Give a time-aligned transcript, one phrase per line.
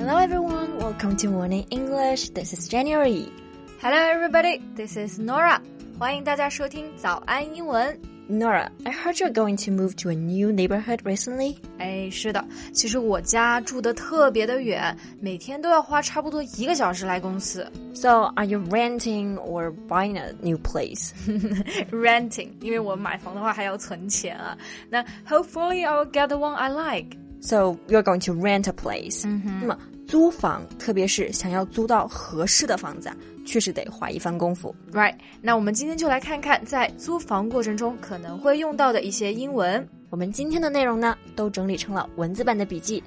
[0.00, 2.30] Hello everyone, welcome to Morning English.
[2.30, 3.28] This is January.
[3.80, 5.60] Hello everybody, this is Nora.
[5.98, 7.98] 欢迎大家收听早安英文。
[8.28, 11.56] Nora, I heard you're going to move to a new neighborhood recently.
[11.78, 17.70] 哎，是的，其实我家住的特别的远，每天都要花差不多一个小时来公司。
[17.94, 21.10] So, are you renting or buying a new place?
[21.92, 24.58] Renting，因为我买房的话还要存钱啊。
[24.90, 27.16] 那 Hopefully I will get the one I like.
[27.41, 29.27] So, you're going to rent a place.
[29.59, 29.77] 那么
[30.07, 34.75] 租房，特别是想要租到合适的房子啊，确实得花一番功夫。
[34.91, 39.87] Right，那我们今天就来看看在租房过程中可能会用到的一些英文。
[40.11, 43.01] 我们今天的内容呢，都整理成了文字版的笔记，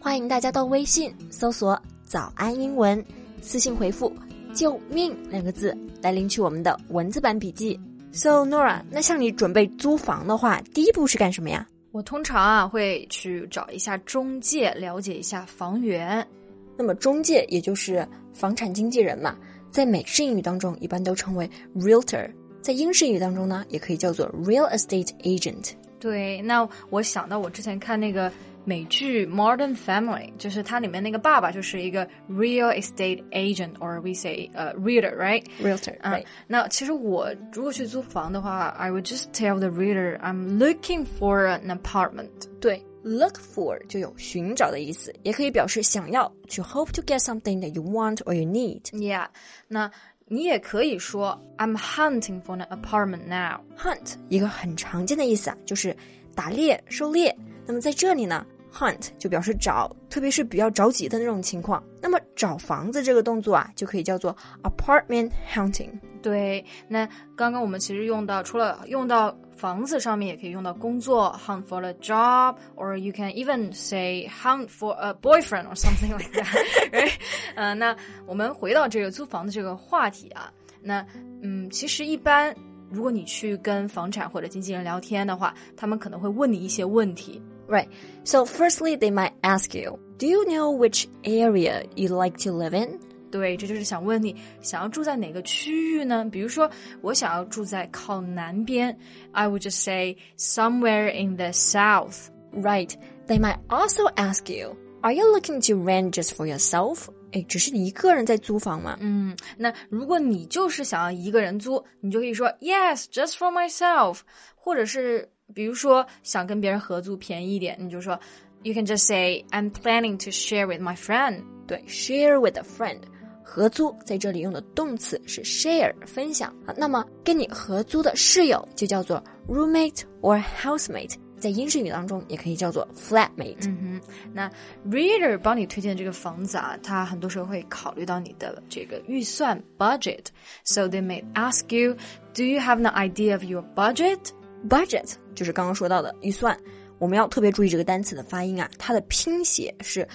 [0.00, 3.02] 欢迎大家到微信搜索“早安英文”，
[3.40, 4.14] 私信回复
[4.52, 7.80] “救命”两个字来领取我们的文字版笔记。
[8.12, 11.66] So Nora，那像你准备租房的话，第一步是干什么呀？
[11.90, 16.26] 我通常啊会去找一下中介，了解一下房源。
[16.76, 19.36] 那么中介也就是房产经纪人嘛，
[19.70, 25.72] 在美式英语当中一般都称为 realtor，在英式英语当中呢，也可以叫做 real estate agent。
[25.98, 28.30] 对，那我想到我之前看那个
[28.67, 35.43] 美剧《Modern Family》，就是它里面那个爸爸就是一个 real estate agent，or we say 呃、realtor，right？
[35.61, 42.29] realtor，嗯 right 那其实我如果去租房的话，I would just tell the reader I'm looking for an apartment。
[42.61, 48.83] 对，look for 就有寻找的意思，也可以表示想要，to hope to get something that you want or you need。
[48.93, 49.27] Yeah，
[49.67, 49.91] 那
[50.25, 53.59] 你也可以说 I'm hunting for an apartment now。
[53.77, 55.93] Hunt 一个很常见的意思啊，就是
[56.33, 57.37] 打猎、狩猎。
[57.65, 61.82] 那么在这里呢 ，hunt 就表示找，特别是比较着急的那种情况。
[62.00, 65.90] 那么找房子这个动作啊，就可以叫做 apartment hunting。
[66.20, 77.12] 对，那刚刚我们其实用到，除了用到房子上面，也可以用到工作，hunt for a job，or you can even say hunt for a boyfriend or something like that，right？
[77.54, 77.96] 呃，那
[78.26, 80.52] 我们回到这个租房的这个话题啊，
[80.82, 81.04] 那
[81.42, 82.54] 嗯，其实一般
[82.90, 87.40] 如果你去跟房产或者经纪人聊天的话，他们可能会问你一些问题。
[87.67, 87.87] Right.
[88.23, 92.73] So firstly, they might ask you, "Do you know which area you like to live
[92.77, 92.99] in?"
[93.31, 96.23] 对，这就是想问你想要住在哪个区域呢？
[96.29, 96.69] 比如说，
[97.01, 98.95] 我想要住在靠南边，
[99.31, 102.27] I would just say somewhere in the south。
[102.53, 102.91] Right.
[103.25, 108.97] They might also ask you, "Are you looking to rent just for yourself?" 哎，只是你一个人在租房吗？
[108.99, 114.19] 嗯，那如果你就是想要一个人租，你就可以说 Yes, just for myself。
[114.55, 118.18] 或者是 比如说想跟别人合租便宜一点，你就说
[118.62, 121.42] You can just say I'm planning to share with my friend。
[121.66, 123.00] 对，share with a friend，
[123.44, 126.74] 合租在这里用的动词是 share，分享啊。
[126.76, 133.68] 那么跟你合租的室友就叫做 roommate or housemate，在英式语当中也可以叫做 flatmate。
[133.68, 134.00] 嗯哼，
[134.32, 134.50] 那
[134.90, 141.96] reader 帮你推荐这个房子啊，他很多时候会考虑到你的这个预算 budget，so they may ask you,
[142.34, 144.30] Do you have an idea of your budget？
[144.69, 146.57] budget 就是刚刚说到的预算，
[146.99, 150.07] 我们要特别注意这个单词的发音啊，它的拼写是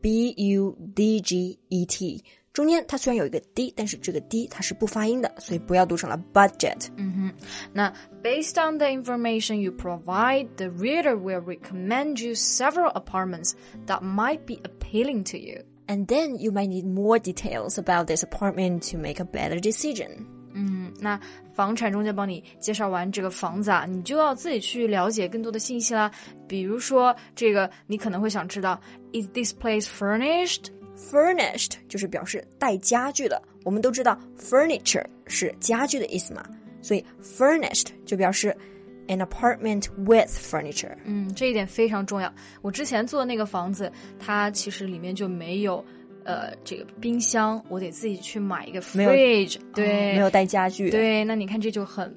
[0.00, 6.88] b u d g e t，中间它虽然有一个 d，但是这个 d 它是不发音的，所以不要读成了 budget。
[7.72, 7.92] 那
[8.22, 13.52] based on the information you provide, the reader will recommend you several apartments
[13.86, 15.62] that might be appealing to you.
[15.86, 20.26] And then you might need more details about this apartment to make a better decision.
[21.05, 21.19] 嗯，那
[21.53, 26.11] 房产中介帮你介绍完这个房子啊，你就要自己去了解更多的信息啦。
[26.47, 28.81] 比如说，这个你可能会想知道
[29.13, 36.43] ，Is this place furnished？Furnished 就是表示带家具的，我们都知道 furniture 是家具的意思嘛，
[36.81, 38.55] 所以 furnished 就表示
[39.07, 40.95] an apartment with furniture。
[41.03, 42.33] 嗯，这一点非常重要。
[42.61, 45.83] 我之前做的那个房子，它其实里面就没有
[46.25, 49.57] 呃这个冰箱，我得自己去买一个 fridge。
[49.73, 52.13] 对，没有带家具，，对，那你看这就很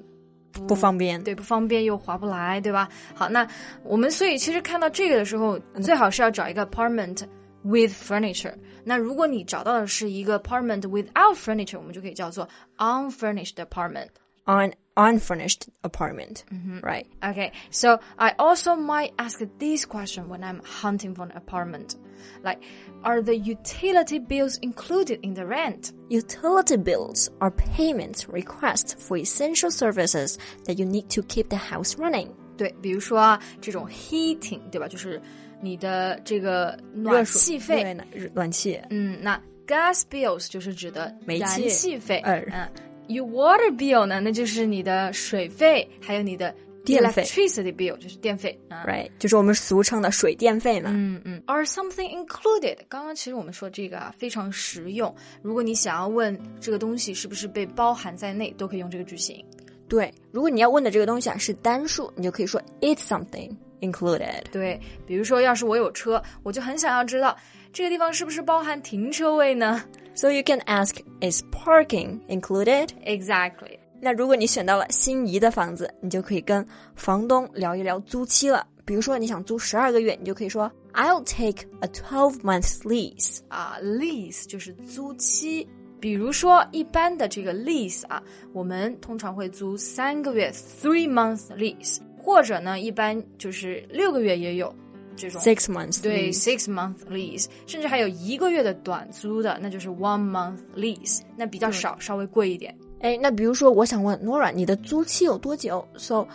[0.51, 1.23] 不不方便。
[1.23, 2.89] 对，不方便又划不来，对吧？
[3.15, 3.47] 好，那
[3.83, 7.23] 我们所以其实看到这个的时候，最好是要找一个 apartment
[7.63, 8.53] with furniture。
[8.83, 12.47] 那如果你找到的是一个 apartment without furniture，我们就可以叫做
[12.77, 14.07] unfurnished apartment。
[14.45, 16.44] on unfurnished apartment,
[16.82, 17.06] right?
[17.22, 21.96] Okay, so I also might ask this question when I'm hunting for an apartment.
[22.42, 22.62] Like,
[23.02, 25.92] are the utility bills included in the rent?
[26.08, 31.96] Utility bills are payments requests for essential services that you need to keep the house
[31.98, 32.28] running.
[32.56, 34.86] 对，比如说啊，这种 heating，对吧？
[34.86, 35.20] 就是
[35.60, 38.80] 你的这个暖气费，对，暖暖气。
[38.90, 42.68] 嗯，那 gas bills 就是指的煤气燃气费，呃嗯
[43.09, 48.85] ，your water bill 呢，那就是你的水费，还有你的电费 electricity bill 就是电费啊。
[48.87, 50.91] ，right，就是我们俗称的水电费嘛。
[50.93, 52.77] 嗯嗯，or something included。
[52.87, 59.43] 刚刚其实我们说这个啊非常实用，如果你想要问这个东西是不是被包含在内，都可以用这个句型。
[59.87, 63.51] 对，如果你要问的这个东西啊是单数，你就可以说 it's something
[63.81, 64.43] included。
[64.51, 67.35] 对，比如说要是我有车，我就很想要知道
[67.73, 69.83] 这个地方是不是包含停车位呢
[70.19, 73.79] So you can ask, is parking included?？Exactly。
[74.01, 78.67] 那如果你选到了心仪的房子，你就可以跟房东聊一聊租期了。
[78.83, 83.39] 比如说你想租十二个月，你就可以说 I'll take a twelve month lease。
[83.47, 85.65] 啊，lease 就是租期。
[86.01, 94.75] 比如说，一般的这个 lease 啊，我们通常会租三个月 （three month lease），或者呢，一般就是六个月也有
[95.18, 102.76] 这种 Six months，对 lease six month lease，甚至还有一个月的短租的，那就是 one month lease，那比较少，稍微贵一点。
[103.00, 105.86] 哎，那比如说我想问 Nora，你的租期有多久？
[105.96, 106.26] So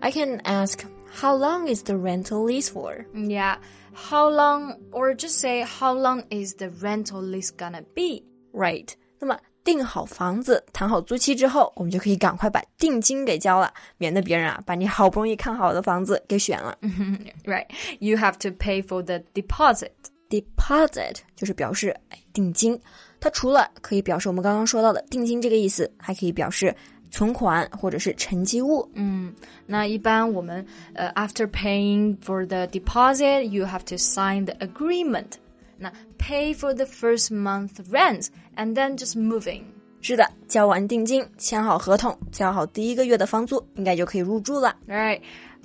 [0.00, 0.78] I can ask
[1.12, 3.04] how long is the rental lease for？
[3.12, 3.56] Yeah,
[3.92, 8.22] how long, or just say how long is the rental lease gonna be?
[8.52, 8.88] Right。
[9.18, 16.77] 那么 订好房子、谈好租期之后，我们就可以赶快把定金给交了，免得别人啊把你好不容易看好的房子给选了。
[17.43, 17.65] Right,
[17.99, 19.91] you have to pay for the deposit.
[20.29, 22.79] Deposit 就是表示哎定金，
[23.19, 26.73] 它除了可以表示我们刚刚说到的定金这个意思，还可以表示
[27.11, 28.89] 存款或者是沉积物。
[28.93, 29.35] 嗯，
[29.65, 35.31] 那一般我们呃、after paying for the deposit, you have to sign the agreement.
[35.77, 39.63] 那 pay for the first month rent and then just moving.
[40.01, 44.75] 是的，交完定金，签好合同，交好第一个月的房租，应该就可以入住了。
[44.87, 45.21] Right.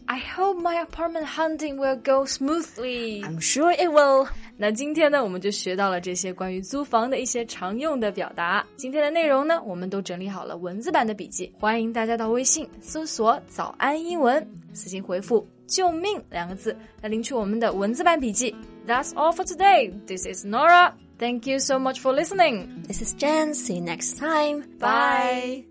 [0.06, 3.22] I hope my apartment hunting will go smoothly.
[3.22, 4.26] I'm sure it will.
[4.56, 8.66] 那今天呢，我们就学到了这些关于租房的一些常用的表达。
[8.74, 14.44] 今天的内容呢，我们都整理好了文字版的笔记，欢迎大家到微信搜索“早安英文”，
[14.74, 18.55] 私信回复“救命”两个字来领取我们的文字版笔记。
[18.87, 19.91] That's all for today.
[20.05, 20.93] This is Nora.
[21.19, 22.83] Thank you so much for listening.
[22.87, 23.53] This is Jen.
[23.53, 24.63] See you next time.
[24.79, 25.65] Bye.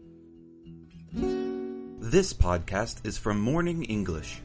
[2.01, 4.41] This podcast is from Morning English.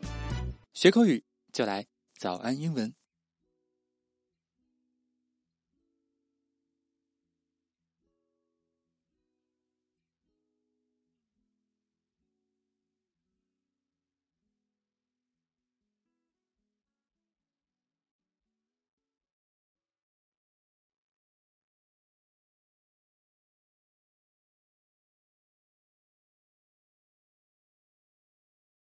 [0.73, 1.85] 学口语就来
[2.17, 2.93] 早安英文。